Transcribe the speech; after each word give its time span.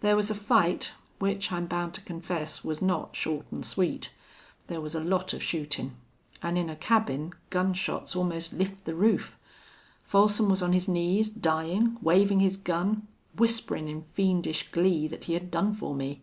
There 0.00 0.16
was 0.16 0.32
a 0.32 0.34
fight, 0.34 0.94
which, 1.20 1.52
I'm 1.52 1.66
bound 1.68 1.94
to 1.94 2.00
confess, 2.00 2.64
was 2.64 2.82
not 2.82 3.14
short 3.14 3.46
an' 3.52 3.62
sweet. 3.62 4.10
There 4.66 4.80
was 4.80 4.96
a 4.96 5.00
lot 5.04 5.32
of 5.32 5.44
shootin'. 5.44 5.94
An' 6.42 6.56
in 6.56 6.68
a 6.68 6.74
cabin 6.74 7.34
gun 7.50 7.74
shots 7.74 8.16
almost 8.16 8.52
lift 8.52 8.84
the 8.84 8.96
roof. 8.96 9.38
Folsom 10.02 10.48
was 10.48 10.60
on 10.60 10.72
his 10.72 10.88
knees, 10.88 11.30
dyin', 11.30 11.98
wavin' 12.02 12.40
his 12.40 12.56
gun, 12.56 13.06
whisperin' 13.36 13.86
in 13.86 14.02
fiendish 14.02 14.72
glee 14.72 15.06
that 15.06 15.26
he 15.26 15.34
had 15.34 15.52
done 15.52 15.72
for 15.72 15.94
me. 15.94 16.22